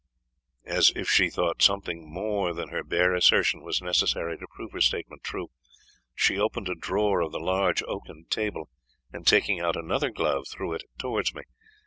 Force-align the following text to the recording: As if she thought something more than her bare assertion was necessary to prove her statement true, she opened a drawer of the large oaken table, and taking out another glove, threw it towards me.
As 0.65 0.91
if 0.95 1.07
she 1.07 1.29
thought 1.29 1.61
something 1.61 2.11
more 2.11 2.55
than 2.55 2.69
her 2.69 2.83
bare 2.83 3.13
assertion 3.13 3.61
was 3.61 3.83
necessary 3.83 4.35
to 4.39 4.47
prove 4.49 4.71
her 4.71 4.81
statement 4.81 5.23
true, 5.23 5.51
she 6.15 6.39
opened 6.39 6.69
a 6.69 6.73
drawer 6.73 7.21
of 7.21 7.31
the 7.31 7.39
large 7.39 7.83
oaken 7.83 8.25
table, 8.27 8.67
and 9.13 9.27
taking 9.27 9.59
out 9.59 9.75
another 9.75 10.09
glove, 10.09 10.45
threw 10.47 10.73
it 10.73 10.85
towards 10.97 11.35
me. 11.35 11.43